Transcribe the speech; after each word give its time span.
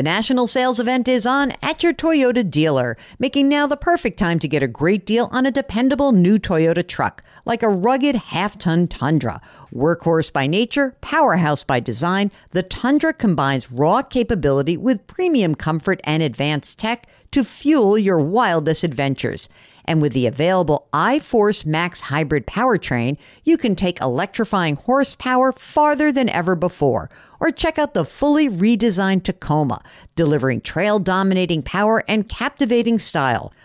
The 0.00 0.04
national 0.04 0.46
sales 0.46 0.80
event 0.80 1.08
is 1.08 1.26
on 1.26 1.52
at 1.60 1.82
your 1.82 1.92
Toyota 1.92 2.50
dealer, 2.50 2.96
making 3.18 3.50
now 3.50 3.66
the 3.66 3.76
perfect 3.76 4.18
time 4.18 4.38
to 4.38 4.48
get 4.48 4.62
a 4.62 4.66
great 4.66 5.04
deal 5.04 5.28
on 5.30 5.44
a 5.44 5.50
dependable 5.50 6.12
new 6.12 6.38
Toyota 6.38 6.88
truck, 6.88 7.22
like 7.44 7.62
a 7.62 7.68
rugged 7.68 8.16
half 8.16 8.56
ton 8.56 8.88
Tundra. 8.88 9.42
Workhorse 9.70 10.32
by 10.32 10.46
nature, 10.46 10.96
powerhouse 11.02 11.62
by 11.62 11.80
design, 11.80 12.32
the 12.52 12.62
Tundra 12.62 13.12
combines 13.12 13.70
raw 13.70 14.00
capability 14.00 14.78
with 14.78 15.06
premium 15.06 15.54
comfort 15.54 16.00
and 16.04 16.22
advanced 16.22 16.78
tech 16.78 17.06
to 17.32 17.44
fuel 17.44 17.98
your 17.98 18.18
wildest 18.18 18.82
adventures. 18.82 19.50
And 19.90 20.00
with 20.00 20.12
the 20.12 20.28
available 20.28 20.86
iForce 20.92 21.66
Max 21.66 22.00
hybrid 22.02 22.46
powertrain, 22.46 23.16
you 23.42 23.58
can 23.58 23.74
take 23.74 24.00
electrifying 24.00 24.76
horsepower 24.76 25.50
farther 25.50 26.12
than 26.12 26.28
ever 26.28 26.54
before. 26.54 27.10
Or 27.40 27.50
check 27.50 27.76
out 27.76 27.92
the 27.92 28.04
fully 28.04 28.48
redesigned 28.48 29.24
Tacoma, 29.24 29.82
delivering 30.14 30.60
trail 30.60 31.00
dominating 31.00 31.62
power 31.62 32.04
and 32.06 32.28
captivating 32.28 33.00
style. 33.00 33.52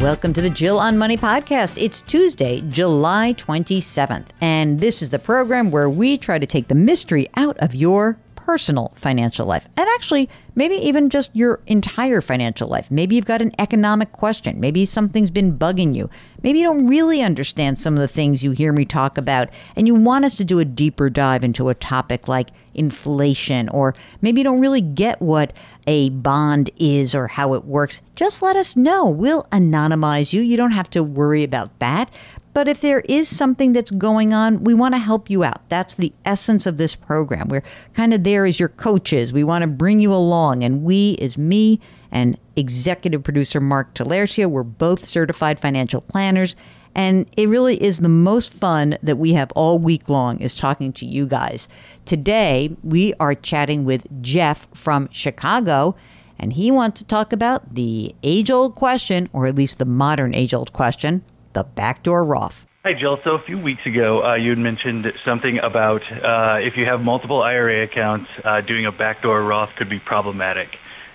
Welcome 0.00 0.32
to 0.32 0.40
the 0.40 0.48
Jill 0.48 0.78
on 0.78 0.96
Money 0.96 1.18
podcast. 1.18 1.76
It's 1.80 2.00
Tuesday, 2.00 2.62
July 2.62 3.34
27th, 3.34 4.28
and 4.40 4.80
this 4.80 5.02
is 5.02 5.10
the 5.10 5.18
program 5.18 5.70
where 5.70 5.90
we 5.90 6.16
try 6.16 6.38
to 6.38 6.46
take 6.46 6.68
the 6.68 6.74
mystery 6.74 7.28
out 7.36 7.58
of 7.58 7.74
your 7.74 8.16
personal 8.44 8.92
financial 8.94 9.46
life 9.46 9.66
and 9.76 9.88
actually 9.94 10.28
maybe 10.54 10.74
even 10.74 11.10
just 11.10 11.34
your 11.34 11.60
entire 11.66 12.20
financial 12.20 12.68
life. 12.68 12.90
Maybe 12.90 13.16
you've 13.16 13.24
got 13.24 13.42
an 13.42 13.52
economic 13.58 14.12
question. 14.12 14.60
Maybe 14.60 14.84
something's 14.86 15.30
been 15.30 15.58
bugging 15.58 15.94
you. 15.94 16.10
Maybe 16.42 16.58
you 16.60 16.64
don't 16.64 16.86
really 16.86 17.22
understand 17.22 17.78
some 17.78 17.94
of 17.94 18.00
the 18.00 18.08
things 18.08 18.42
you 18.42 18.50
hear 18.50 18.72
me 18.72 18.84
talk 18.84 19.18
about 19.18 19.48
and 19.76 19.86
you 19.86 19.94
want 19.94 20.24
us 20.24 20.36
to 20.36 20.44
do 20.44 20.58
a 20.58 20.64
deeper 20.64 21.10
dive 21.10 21.44
into 21.44 21.68
a 21.68 21.74
topic 21.74 22.28
like 22.28 22.50
inflation 22.74 23.68
or 23.68 23.94
maybe 24.22 24.40
you 24.40 24.44
don't 24.44 24.60
really 24.60 24.80
get 24.80 25.20
what 25.20 25.52
a 25.86 26.10
bond 26.10 26.70
is 26.78 27.14
or 27.14 27.26
how 27.26 27.54
it 27.54 27.64
works. 27.64 28.00
Just 28.14 28.42
let 28.42 28.56
us 28.56 28.76
know. 28.76 29.08
We'll 29.08 29.44
anonymize 29.44 30.32
you. 30.32 30.40
You 30.42 30.56
don't 30.56 30.72
have 30.72 30.90
to 30.90 31.02
worry 31.02 31.42
about 31.42 31.78
that. 31.78 32.10
But 32.52 32.66
if 32.66 32.80
there 32.80 33.00
is 33.00 33.34
something 33.34 33.72
that's 33.72 33.92
going 33.92 34.32
on, 34.32 34.64
we 34.64 34.74
want 34.74 34.94
to 34.94 34.98
help 34.98 35.30
you 35.30 35.44
out. 35.44 35.68
That's 35.68 35.94
the 35.94 36.12
essence 36.24 36.66
of 36.66 36.76
this 36.76 36.94
program. 36.94 37.48
We're 37.48 37.62
kind 37.94 38.12
of 38.12 38.24
there 38.24 38.44
as 38.44 38.58
your 38.58 38.70
coaches. 38.70 39.32
We 39.32 39.44
want 39.44 39.62
to 39.62 39.68
bring 39.68 40.00
you 40.00 40.12
along. 40.12 40.64
And 40.64 40.82
we, 40.82 41.12
is 41.12 41.38
me 41.38 41.80
and 42.10 42.36
executive 42.56 43.22
producer 43.22 43.60
Mark 43.60 43.94
Talercia, 43.94 44.50
we're 44.50 44.64
both 44.64 45.04
certified 45.04 45.60
financial 45.60 46.00
planners. 46.00 46.56
And 46.92 47.26
it 47.36 47.48
really 47.48 47.80
is 47.80 47.98
the 47.98 48.08
most 48.08 48.52
fun 48.52 48.98
that 49.00 49.16
we 49.16 49.34
have 49.34 49.52
all 49.52 49.78
week 49.78 50.08
long 50.08 50.40
is 50.40 50.56
talking 50.56 50.92
to 50.94 51.06
you 51.06 51.26
guys. 51.26 51.68
Today, 52.04 52.76
we 52.82 53.14
are 53.20 53.36
chatting 53.36 53.84
with 53.84 54.08
Jeff 54.20 54.66
from 54.74 55.08
Chicago 55.12 55.94
and 56.36 56.54
he 56.54 56.70
wants 56.70 57.00
to 57.00 57.06
talk 57.06 57.34
about 57.34 57.74
the 57.74 58.14
age 58.22 58.50
old 58.50 58.74
question, 58.74 59.28
or 59.34 59.46
at 59.46 59.54
least 59.54 59.78
the 59.78 59.84
modern 59.84 60.34
age 60.34 60.54
old 60.54 60.72
question 60.72 61.22
the 61.52 61.64
backdoor 61.64 62.24
Roth. 62.24 62.66
Hi, 62.84 62.92
Jill. 62.98 63.18
So 63.24 63.32
a 63.32 63.42
few 63.44 63.58
weeks 63.58 63.82
ago, 63.84 64.22
uh, 64.24 64.36
you 64.36 64.50
had 64.50 64.58
mentioned 64.58 65.04
something 65.24 65.58
about 65.62 66.00
uh, 66.10 66.66
if 66.66 66.74
you 66.76 66.86
have 66.86 67.00
multiple 67.00 67.42
IRA 67.42 67.84
accounts, 67.84 68.30
uh, 68.42 68.62
doing 68.62 68.86
a 68.86 68.92
backdoor 68.92 69.42
Roth 69.42 69.68
could 69.76 69.90
be 69.90 69.98
problematic. 69.98 70.68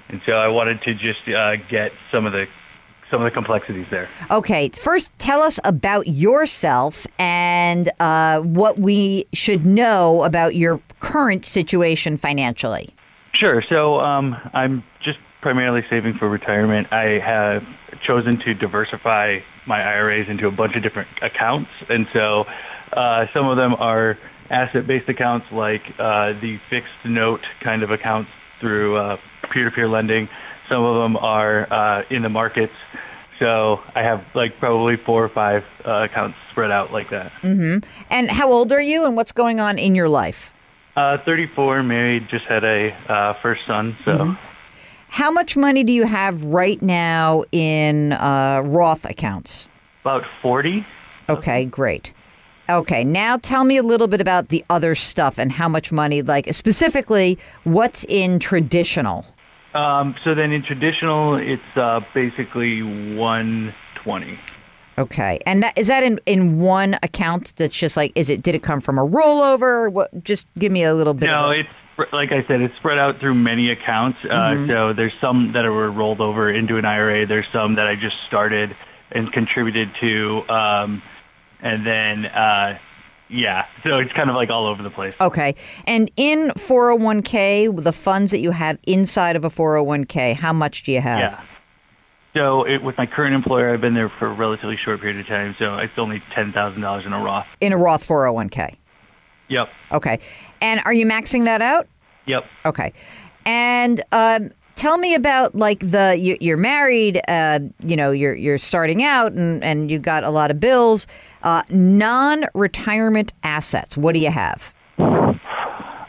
And 0.10 0.22
so 0.28 0.34
I 0.34 0.48
wanted 0.48 0.82
to 0.84 0.94
just 0.94 1.28
uh, 1.28 1.56
get 1.70 1.92
some 2.12 2.28
of 2.28 2.34
the 2.34 2.46
some 3.12 3.22
of 3.22 3.26
the 3.26 3.34
complexities 3.34 3.86
there. 3.92 4.08
Okay, 4.32 4.70
first 4.70 5.12
tell 5.20 5.42
us 5.42 5.60
about 5.64 6.08
yourself 6.08 7.06
and 7.20 7.92
uh, 8.00 8.42
what 8.42 8.80
we 8.80 9.28
should 9.34 9.66
know 9.66 10.24
about 10.24 10.56
your 10.56 10.82
current 11.00 11.46
situation 11.46 12.18
financially. 12.18 12.90
Sure. 13.34 13.64
So 13.70 14.00
um, 14.00 14.36
I'm 14.54 14.84
just 15.04 15.20
primarily 15.46 15.82
saving 15.92 16.16
for 16.18 16.28
retirement. 16.28 16.88
I 16.92 17.20
have 17.24 17.62
chosen 18.08 18.40
to 18.46 18.56
diversify 18.56 19.38
my 19.68 19.80
IRAs 19.80 20.26
into 20.28 20.48
a 20.48 20.52
bunch 20.52 20.76
of 20.76 20.82
different 20.82 21.08
accounts, 21.22 21.70
and 21.88 22.08
so 22.14 22.46
uh, 22.98 23.26
some 23.32 23.48
of 23.48 23.56
them 23.56 23.76
are 23.76 24.18
asset-based 24.50 25.08
accounts, 25.08 25.46
like 25.52 25.84
uh, 26.00 26.34
the 26.42 26.58
fixed 26.72 26.90
note 27.06 27.42
kind 27.64 27.84
of 27.84 27.92
accounts 27.92 28.32
through 28.60 28.98
uh, 28.98 29.18
peer-to-peer 29.54 29.88
lending. 29.88 30.28
Some 30.68 30.84
of 30.84 31.04
them 31.04 31.16
are 31.16 31.72
uh, 31.72 32.02
in 32.10 32.24
the 32.24 32.30
markets. 32.30 32.74
So 33.38 33.78
I 33.94 34.02
have 34.02 34.26
like 34.34 34.58
probably 34.58 34.96
four 35.06 35.24
or 35.24 35.30
five 35.30 35.62
uh, 35.86 36.06
accounts 36.06 36.38
spread 36.50 36.72
out 36.72 36.92
like 36.92 37.12
that. 37.12 37.32
Mm-hmm. 37.44 37.88
And 38.10 38.32
how 38.32 38.52
old 38.52 38.72
are 38.72 38.82
you, 38.82 39.06
and 39.06 39.16
what's 39.16 39.32
going 39.32 39.60
on 39.60 39.78
in 39.78 39.94
your 39.94 40.10
life? 40.10 40.56
Uh, 40.96 41.18
34, 41.24 41.84
married, 41.84 42.24
just 42.32 42.46
had 42.50 42.64
a 42.64 42.90
uh, 43.08 43.34
first 43.44 43.62
son. 43.68 43.96
So. 44.06 44.12
Mm-hmm. 44.12 44.52
How 45.16 45.32
much 45.32 45.56
money 45.56 45.86
do 45.86 45.94
you 45.94 46.06
have 46.06 46.44
right 46.44 46.82
now 46.82 47.46
in 47.54 48.12
uh, 48.12 48.64
Roth 48.66 49.06
accounts? 49.06 49.70
About 50.02 50.24
40. 50.42 50.86
Okay, 51.30 51.64
great. 51.64 52.14
Okay, 52.70 53.06
now 53.06 53.38
tell 53.38 53.64
me 53.64 53.78
a 53.78 53.82
little 53.82 54.08
bit 54.08 54.20
about 54.20 54.50
the 54.50 54.66
other 54.70 54.94
stuff 54.94 55.38
and 55.38 55.54
how 55.54 55.70
much 55.70 55.94
money, 55.94 56.22
like 56.22 56.54
specifically, 56.54 57.40
what's 57.64 58.04
in 58.10 58.40
traditional? 58.40 59.26
Um, 59.74 60.16
so 60.26 60.36
then 60.36 60.52
in 60.52 60.66
traditional, 60.66 61.38
it's 61.38 61.78
uh, 61.78 62.02
basically 62.14 62.84
120. 62.84 64.38
Okay, 64.98 65.40
and 65.46 65.64
that 65.64 65.80
is 65.80 65.88
that 65.88 66.04
in 66.04 66.20
in 66.26 66.60
one 66.60 67.00
account? 67.04 67.54
That's 67.56 67.78
just 67.78 67.96
like, 67.96 68.12
is 68.16 68.30
it? 68.30 68.44
Did 68.44 68.54
it 68.54 68.64
come 68.64 68.82
from 68.82 68.98
a 68.98 69.08
rollover? 69.08 69.90
What? 69.90 70.26
Just 70.26 70.46
give 70.60 70.74
me 70.74 70.84
a 70.84 70.94
little 70.94 71.14
bit. 71.14 71.28
No, 71.28 71.52
it's 71.52 71.70
like 71.98 72.32
I 72.32 72.46
said, 72.48 72.62
it's 72.62 72.76
spread 72.78 72.98
out 72.98 73.20
through 73.20 73.36
many 73.36 73.72
accounts. 73.72 74.18
Uh, 74.24 74.34
mm-hmm. 74.34 74.70
So 74.70 74.94
there's 74.94 75.14
some 75.22 75.54
that 75.54 75.64
were 75.64 75.92
rolled 75.92 76.22
over 76.22 76.52
into 76.52 76.78
an 76.78 76.86
IRA. 76.86 77.26
There's 77.28 77.48
some 77.54 77.76
that 77.76 77.88
I 77.88 77.96
just 77.96 78.16
started 78.28 78.76
and 79.12 79.32
contributed 79.32 79.90
to, 80.02 80.42
um, 80.50 81.02
and 81.62 81.86
then 81.86 82.26
uh, 82.26 82.78
yeah, 83.30 83.66
so 83.84 83.98
it's 83.98 84.12
kind 84.14 84.30
of 84.30 84.36
like 84.36 84.50
all 84.50 84.68
over 84.68 84.84
the 84.84 84.90
place. 84.90 85.14
Okay, 85.20 85.56
and 85.88 86.12
in 86.18 86.50
401k, 86.50 87.84
the 87.84 87.94
funds 87.94 88.32
that 88.32 88.40
you 88.40 88.52
have 88.52 88.78
inside 88.84 89.36
of 89.36 89.46
a 89.46 89.50
401k, 89.50 90.36
how 90.36 90.54
much 90.54 90.84
do 90.84 90.92
you 90.92 91.02
have? 91.02 91.20
Yeah. 91.20 91.44
So 92.36 92.66
it, 92.66 92.84
with 92.84 92.98
my 92.98 93.06
current 93.06 93.34
employer, 93.34 93.74
I've 93.74 93.80
been 93.80 93.94
there 93.94 94.12
for 94.20 94.28
a 94.28 94.34
relatively 94.34 94.76
short 94.84 95.00
period 95.00 95.20
of 95.22 95.28
time. 95.28 95.56
So 95.58 95.78
it's 95.78 95.94
only 95.98 96.22
ten 96.36 96.52
thousand 96.52 96.82
dollars 96.82 97.06
in 97.06 97.14
a 97.14 97.20
Roth. 97.24 97.46
In 97.62 97.72
a 97.72 97.78
Roth 97.78 98.06
401k. 98.06 98.76
Yep. 99.50 99.68
Okay. 99.92 100.20
And 100.62 100.82
are 100.86 100.94
you 100.94 101.06
maxing 101.06 101.46
that 101.46 101.62
out? 101.62 101.88
Yep. 102.26 102.44
Okay. 102.66 102.94
And 103.46 104.04
um, 104.12 104.50
tell 104.76 104.98
me 104.98 105.16
about 105.16 105.56
like 105.56 105.80
the 105.80 106.18
you, 106.18 106.54
are 106.54 106.58
married, 106.58 107.22
uh, 107.28 107.60
you 107.80 107.96
know, 107.96 108.12
you're 108.12 108.36
you're 108.36 108.58
starting 108.58 109.04
out, 109.04 109.34
and 109.34 109.64
and 109.64 109.90
you 109.90 110.00
got 110.00 110.24
a 110.24 110.30
lot 110.30 110.52
of 110.52 110.60
bills. 110.60 111.08
Uh, 111.44 111.62
non-retirement 111.70 113.34
assets. 113.44 113.98
What 113.98 114.16
do 114.16 114.20
you 114.20 114.32
have? 114.32 114.74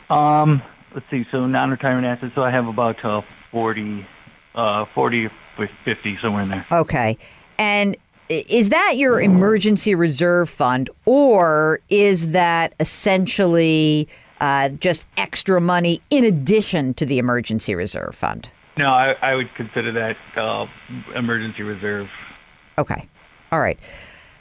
Um, 0.09 0.63
let's 0.95 1.07
see. 1.11 1.25
So 1.31 1.47
non-retirement 1.47 2.07
assets. 2.07 2.33
So 2.35 2.43
I 2.43 2.51
have 2.51 2.67
about 2.67 3.05
uh, 3.05 3.21
40, 3.51 4.07
uh, 4.55 4.85
40, 4.95 5.29
50, 5.85 6.19
somewhere 6.23 6.43
in 6.43 6.49
there. 6.49 6.67
Okay. 6.73 7.19
And 7.59 7.97
is 8.29 8.69
that 8.71 8.97
your 8.97 9.21
emergency 9.21 9.95
reserve 9.95 10.49
fund, 10.49 10.91
or 11.05 11.81
is 11.89 12.33
that 12.33 12.75
essentially 12.81 14.09
uh, 14.41 14.69
just 14.71 15.07
extra 15.17 15.61
money 15.61 16.01
in 16.11 16.25
addition 16.25 16.95
to 16.95 17.07
the 17.07 17.19
emergency 17.19 17.75
reserve 17.75 18.15
fund? 18.15 18.51
No, 18.77 18.89
I, 18.89 19.13
I 19.23 19.35
would 19.35 19.55
consider 19.55 19.93
that 19.93 20.17
uh, 20.41 20.67
emergency 21.19 21.63
reserve. 21.63 22.09
Okay. 22.79 23.09
All 23.53 23.61
right. 23.61 23.79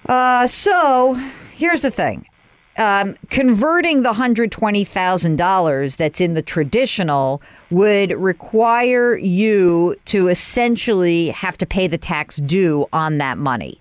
Uh, 0.08 0.46
so 0.48 1.14
here's 1.56 1.82
the 1.82 1.92
thing. 1.92 2.28
Um, 2.77 3.16
converting 3.30 4.01
the 4.01 4.12
$120,000 4.12 5.98
that's 5.98 6.19
in 6.19 6.33
the 6.33 6.42
traditional 6.42 7.42
would 7.72 8.12
require 8.12 9.18
you 9.18 9.95
to 10.06 10.27
essentially 10.27 11.30
have 11.30 11.57
to 11.60 11.66
pay 11.66 11.88
the 11.88 11.98
tax 11.98 12.38
due 12.38 12.86
on 12.92 13.18
that 13.19 13.38
money 13.38 13.80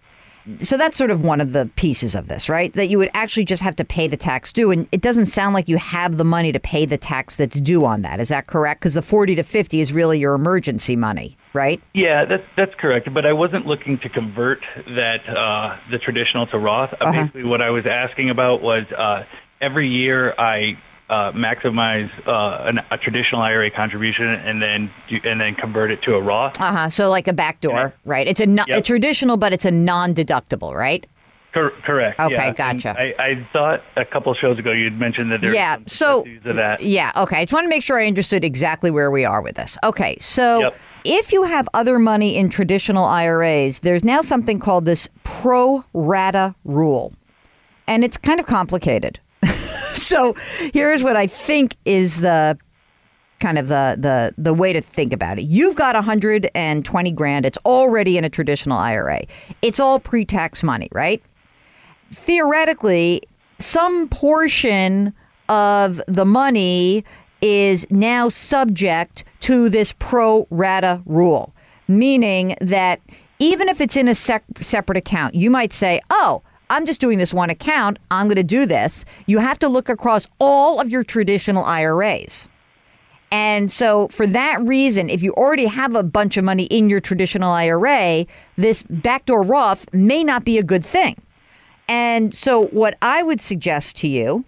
so 0.60 0.76
that's 0.76 0.98
sort 0.98 1.10
of 1.10 1.22
one 1.22 1.40
of 1.40 1.52
the 1.52 1.70
pieces 1.76 2.14
of 2.14 2.28
this, 2.28 2.48
right? 2.48 2.72
That 2.74 2.88
you 2.88 2.98
would 2.98 3.10
actually 3.14 3.46
just 3.46 3.62
have 3.62 3.76
to 3.76 3.84
pay 3.84 4.06
the 4.06 4.16
tax 4.16 4.52
due. 4.52 4.70
And 4.70 4.86
it 4.92 5.00
doesn't 5.00 5.26
sound 5.26 5.54
like 5.54 5.68
you 5.68 5.78
have 5.78 6.18
the 6.18 6.24
money 6.24 6.52
to 6.52 6.60
pay 6.60 6.84
the 6.84 6.98
tax 6.98 7.36
that's 7.36 7.58
due 7.60 7.84
on 7.84 8.02
that. 8.02 8.20
Is 8.20 8.28
that 8.28 8.46
correct? 8.46 8.80
Because 8.80 8.94
the 8.94 9.02
40 9.02 9.36
to 9.36 9.42
50 9.42 9.80
is 9.80 9.92
really 9.92 10.18
your 10.18 10.34
emergency 10.34 10.96
money, 10.96 11.36
right? 11.54 11.80
Yeah, 11.94 12.24
that's, 12.26 12.42
that's 12.56 12.74
correct. 12.78 13.08
But 13.14 13.24
I 13.24 13.32
wasn't 13.32 13.64
looking 13.66 13.98
to 14.00 14.08
convert 14.08 14.60
that, 14.86 15.20
uh, 15.28 15.78
the 15.90 15.98
traditional 15.98 16.46
to 16.48 16.58
Roth. 16.58 16.92
Uh, 16.92 16.96
Uh-huh. 17.04 17.12
Basically, 17.22 17.44
what 17.44 17.62
I 17.62 17.70
was 17.70 17.84
asking 17.86 18.28
about 18.30 18.60
was 18.60 18.84
uh, 18.96 19.24
every 19.60 19.88
year 19.88 20.34
I 20.38 20.76
uh, 21.08 21.32
maximize 21.32 22.10
uh, 22.26 22.68
an, 22.68 22.78
a 22.90 22.98
traditional 22.98 23.40
IRA 23.42 23.70
contribution 23.70 24.26
and 24.26 24.60
then 24.60 24.90
do, 25.08 25.16
and 25.24 25.40
then 25.40 25.54
convert 25.54 25.90
it 25.90 26.02
to 26.02 26.14
a 26.14 26.20
Roth. 26.20 26.60
Uh 26.60 26.72
huh. 26.72 26.90
So 26.90 27.08
like 27.10 27.28
a 27.28 27.32
backdoor, 27.32 27.72
Yeah. 27.74 27.90
right? 28.04 28.26
It's 28.26 28.40
a, 28.40 28.46
non- 28.46 28.70
a 28.72 28.80
traditional, 28.80 29.36
but 29.36 29.52
it's 29.52 29.64
a 29.66 29.70
non-deductible, 29.70 30.72
right? 30.74 31.06
Cor- 31.52 31.72
correct. 31.86 32.18
Okay, 32.18 32.32
yeah. 32.34 32.50
Gotcha. 32.52 32.96
I, 32.98 33.14
I 33.22 33.48
thought 33.52 33.82
a 33.96 34.04
couple 34.04 34.32
of 34.32 34.38
shows 34.38 34.58
ago 34.58 34.72
you'd 34.72 34.98
mentioned 34.98 35.30
that 35.30 35.40
there's 35.42 35.54
yeah. 35.54 35.76
So 35.86 36.24
of 36.46 36.56
that. 36.56 36.82
yeah. 36.82 37.12
Okay. 37.16 37.36
I 37.36 37.44
just 37.44 37.52
want 37.52 37.66
to 37.66 37.68
make 37.68 37.82
sure 37.84 38.00
I 38.00 38.06
understood 38.08 38.42
exactly 38.44 38.90
where 38.90 39.10
we 39.10 39.24
are 39.24 39.40
with 39.42 39.54
this. 39.56 39.78
Okay. 39.84 40.16
So. 40.20 40.60
Yep. 40.60 40.76
If 41.04 41.32
you 41.32 41.42
have 41.42 41.68
other 41.74 41.98
money 41.98 42.36
in 42.36 42.48
traditional 42.48 43.04
IRAs, 43.04 43.80
there's 43.80 44.04
now 44.04 44.22
something 44.22 44.58
called 44.58 44.86
this 44.86 45.08
pro 45.22 45.84
rata 45.92 46.54
rule. 46.64 47.12
And 47.86 48.02
it's 48.02 48.16
kind 48.16 48.40
of 48.40 48.46
complicated. 48.46 49.20
so 49.92 50.34
here's 50.72 51.04
what 51.04 51.16
I 51.16 51.26
think 51.26 51.76
is 51.84 52.20
the 52.20 52.58
kind 53.40 53.58
of 53.58 53.68
the 53.68 53.96
the 53.98 54.34
the 54.38 54.54
way 54.54 54.72
to 54.72 54.80
think 54.80 55.12
about 55.12 55.38
it. 55.38 55.42
You've 55.42 55.76
got 55.76 55.94
120 55.94 57.12
grand. 57.12 57.44
It's 57.44 57.58
already 57.66 58.16
in 58.16 58.24
a 58.24 58.30
traditional 58.30 58.78
IRA. 58.78 59.22
It's 59.60 59.78
all 59.78 60.00
pre-tax 60.00 60.62
money, 60.62 60.88
right? 60.92 61.22
Theoretically, 62.12 63.22
some 63.58 64.08
portion 64.08 65.12
of 65.50 66.00
the 66.08 66.24
money 66.24 67.04
is 67.44 67.86
now 67.90 68.30
subject 68.30 69.22
to 69.40 69.68
this 69.68 69.92
pro 69.98 70.46
rata 70.48 71.02
rule, 71.04 71.54
meaning 71.86 72.56
that 72.62 73.02
even 73.38 73.68
if 73.68 73.82
it's 73.82 73.98
in 73.98 74.08
a 74.08 74.14
sec- 74.14 74.44
separate 74.56 74.96
account, 74.96 75.34
you 75.34 75.50
might 75.50 75.74
say, 75.74 76.00
"Oh, 76.08 76.42
I'm 76.70 76.86
just 76.86 77.02
doing 77.02 77.18
this 77.18 77.34
one 77.34 77.50
account. 77.50 77.98
I'm 78.10 78.28
going 78.28 78.36
to 78.36 78.42
do 78.42 78.64
this." 78.64 79.04
You 79.26 79.40
have 79.40 79.58
to 79.58 79.68
look 79.68 79.90
across 79.90 80.26
all 80.40 80.80
of 80.80 80.88
your 80.88 81.04
traditional 81.04 81.64
IRAs. 81.64 82.48
And 83.30 83.70
so, 83.70 84.08
for 84.08 84.26
that 84.28 84.62
reason, 84.62 85.10
if 85.10 85.22
you 85.22 85.34
already 85.34 85.66
have 85.66 85.94
a 85.94 86.02
bunch 86.02 86.38
of 86.38 86.44
money 86.44 86.64
in 86.64 86.88
your 86.88 87.00
traditional 87.00 87.50
IRA, 87.50 88.24
this 88.56 88.82
backdoor 88.88 89.42
Roth 89.42 89.92
may 89.92 90.24
not 90.24 90.46
be 90.46 90.56
a 90.56 90.62
good 90.62 90.84
thing. 90.84 91.16
And 91.88 92.34
so, 92.34 92.68
what 92.68 92.96
I 93.02 93.22
would 93.22 93.42
suggest 93.42 93.98
to 93.98 94.08
you 94.08 94.44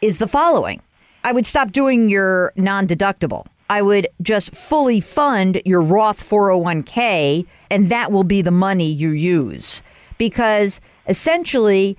is 0.00 0.18
the 0.18 0.28
following 0.28 0.80
I 1.24 1.32
would 1.32 1.46
stop 1.46 1.72
doing 1.72 2.10
your 2.10 2.52
non 2.56 2.86
deductible. 2.86 3.46
I 3.70 3.80
would 3.80 4.06
just 4.20 4.54
fully 4.54 5.00
fund 5.00 5.60
your 5.64 5.80
Roth 5.80 6.28
401k, 6.28 7.46
and 7.70 7.88
that 7.88 8.12
will 8.12 8.24
be 8.24 8.42
the 8.42 8.50
money 8.50 8.86
you 8.86 9.10
use. 9.10 9.82
Because 10.18 10.80
essentially, 11.08 11.96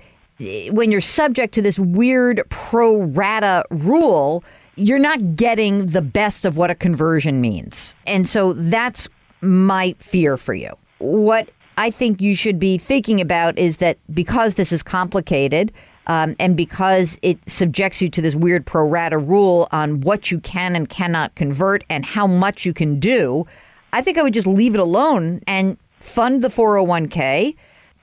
when 0.70 0.92
you're 0.92 1.00
subject 1.00 1.54
to 1.54 1.62
this 1.62 1.78
weird 1.78 2.40
pro 2.50 3.02
rata 3.02 3.64
rule, 3.70 4.44
you're 4.76 5.00
not 5.00 5.34
getting 5.34 5.86
the 5.86 6.02
best 6.02 6.44
of 6.44 6.56
what 6.56 6.70
a 6.70 6.74
conversion 6.74 7.40
means. 7.40 7.94
And 8.06 8.28
so 8.28 8.52
that's 8.52 9.08
my 9.40 9.94
fear 9.98 10.36
for 10.36 10.54
you. 10.54 10.70
What 10.98 11.50
I 11.78 11.90
think 11.90 12.20
you 12.20 12.36
should 12.36 12.58
be 12.58 12.78
thinking 12.78 13.20
about 13.20 13.58
is 13.58 13.78
that 13.78 13.98
because 14.14 14.54
this 14.54 14.72
is 14.72 14.82
complicated 14.82 15.72
um, 16.06 16.34
and 16.38 16.56
because 16.56 17.18
it 17.22 17.38
subjects 17.48 18.00
you 18.00 18.08
to 18.10 18.22
this 18.22 18.34
weird 18.34 18.64
pro 18.64 18.86
rata 18.86 19.18
rule 19.18 19.68
on 19.72 20.00
what 20.00 20.30
you 20.30 20.40
can 20.40 20.76
and 20.76 20.88
cannot 20.88 21.34
convert 21.34 21.84
and 21.90 22.04
how 22.04 22.26
much 22.26 22.64
you 22.64 22.72
can 22.72 23.00
do, 23.00 23.46
I 23.92 24.02
think 24.02 24.18
I 24.18 24.22
would 24.22 24.34
just 24.34 24.46
leave 24.46 24.74
it 24.74 24.80
alone 24.80 25.40
and 25.46 25.76
fund 25.98 26.42
the 26.42 26.48
401k 26.48 27.56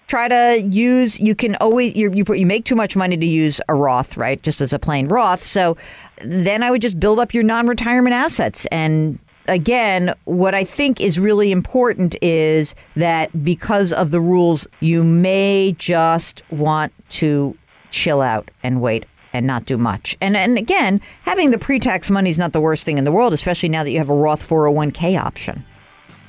try 0.08 0.28
to 0.28 0.62
use 0.62 1.20
you 1.20 1.34
can 1.34 1.56
always 1.56 1.96
you 1.96 2.12
you, 2.12 2.26
put, 2.26 2.38
you 2.38 2.46
make 2.46 2.66
too 2.66 2.76
much 2.76 2.96
money 2.96 3.16
to 3.16 3.26
use 3.26 3.62
a 3.70 3.76
Roth 3.76 4.18
right? 4.18 4.42
Just 4.42 4.62
as 4.62 4.74
a 4.74 4.80
plain 4.80 5.08
Roth. 5.08 5.44
So 5.44 5.78
then 6.22 6.62
I 6.62 6.72
would 6.72 6.82
just 6.82 7.00
build 7.00 7.20
up 7.20 7.34
your 7.34 7.44
non-retirement 7.44 8.14
assets. 8.14 8.66
And 8.66 9.18
again 9.48 10.14
what 10.26 10.54
I 10.56 10.64
think 10.64 11.02
is 11.02 11.20
really 11.20 11.52
important 11.52 12.16
is 12.22 12.76
that 12.96 13.44
because 13.44 13.92
of 13.94 14.12
the 14.12 14.22
rules 14.22 14.68
you 14.82 15.04
may 15.04 15.76
just 15.78 16.44
want 16.52 16.94
to 17.10 17.58
chill 17.94 18.22
out 18.22 18.50
and 18.64 18.82
wait 18.82 19.06
and 19.32 19.48
not 19.48 19.66
do 19.66 19.78
much. 19.78 20.18
And 20.20 20.36
and 20.36 20.58
again, 20.58 21.00
having 21.22 21.52
the 21.52 21.58
pre-tax 21.58 22.12
money 22.12 22.30
is 22.30 22.38
not 22.38 22.52
the 22.52 22.60
worst 22.60 22.86
thing 22.86 22.98
in 22.98 23.04
the 23.04 23.12
world, 23.12 23.34
especially 23.34 23.70
now 23.70 23.84
that 23.84 23.92
you 23.92 24.00
have 24.00 24.10
a 24.10 24.16
Roth 24.16 24.48
401k 24.48 25.20
option. 25.20 25.64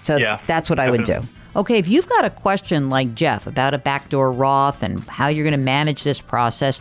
So 0.03 0.17
Yeah, 0.17 0.41
that's 0.47 0.71
what 0.71 0.79
I 0.79 0.91
would 0.91 1.05
do. 1.05 1.23
Okay, 1.57 1.79
if 1.79 1.89
you've 1.89 2.09
got 2.09 2.25
a 2.25 2.31
question 2.31 2.91
like 2.91 3.15
Jeff 3.15 3.47
about 3.47 3.75
a 3.75 3.79
backdoor 3.79 4.33
Roth 4.33 4.83
and 4.83 5.01
how 5.05 5.29
you're 5.29 5.45
going 5.45 5.53
to 5.53 5.65
manage 5.65 6.03
this 6.03 6.21
process, 6.21 6.81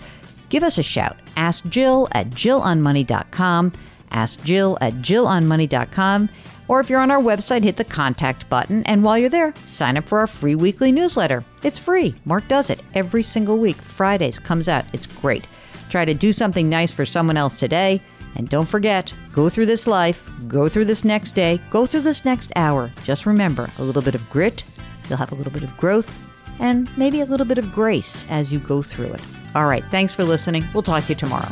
give 0.50 0.64
us 0.64 0.78
a 0.78 0.84
shout. 0.84 1.16
Ask 1.38 1.66
Jill 1.68 2.08
at 2.14 2.32
jillonmoney.com. 2.32 3.72
Ask 4.12 4.44
Jill 4.44 4.78
at 4.82 4.94
jillonmoney.com. 4.96 6.30
Or 6.68 6.80
if 6.80 6.90
you're 6.90 7.02
on 7.02 7.12
our 7.12 7.22
website, 7.22 7.64
hit 7.64 7.78
the 7.78 7.84
contact 7.84 8.50
button. 8.50 8.84
And 8.84 9.04
while 9.04 9.18
you're 9.18 9.30
there, 9.30 9.54
sign 9.66 9.98
up 9.98 10.08
for 10.08 10.20
our 10.20 10.28
free 10.28 10.56
weekly 10.56 10.92
newsletter. 10.92 11.44
It's 11.64 11.80
free. 11.80 12.16
Mark 12.26 12.48
does 12.48 12.70
it 12.70 12.82
every 12.94 13.24
single 13.24 13.58
week. 13.58 13.78
Fridays 13.78 14.40
comes 14.40 14.70
out. 14.70 14.86
It's 14.94 15.08
great. 15.08 15.46
Try 15.90 16.06
to 16.06 16.14
do 16.14 16.32
something 16.32 16.70
nice 16.70 16.92
for 16.92 17.06
someone 17.06 17.38
else 17.38 17.58
today. 17.58 18.02
And 18.36 18.50
don't 18.50 18.68
forget, 18.68 19.14
go 19.32 19.50
through 19.50 19.68
this 19.68 19.86
life, 19.86 20.28
go 20.48 20.68
through 20.68 20.86
this 20.86 21.04
next 21.06 21.34
day, 21.34 21.62
go 21.70 21.86
through 21.86 22.02
this 22.02 22.26
next 22.26 22.52
hour. 22.56 22.90
Just 23.04 23.26
remember 23.26 23.70
a 23.78 23.84
little 23.84 24.02
bit 24.02 24.16
of 24.16 24.28
grit, 24.30 24.64
you'll 25.08 25.20
have 25.20 25.32
a 25.32 25.36
little 25.36 25.54
bit 25.54 25.64
of 25.64 25.78
growth, 25.78 26.20
and 26.60 26.90
maybe 26.98 27.22
a 27.22 27.26
little 27.26 27.46
bit 27.46 27.60
of 27.60 27.72
grace 27.72 28.26
as 28.30 28.52
you 28.52 28.58
go 28.60 28.82
through 28.82 29.14
it. 29.14 29.22
All 29.54 29.68
right, 29.68 29.86
thanks 29.90 30.16
for 30.16 30.24
listening. 30.24 30.66
We'll 30.74 30.82
talk 30.82 31.04
to 31.04 31.10
you 31.10 31.16
tomorrow. 31.16 31.50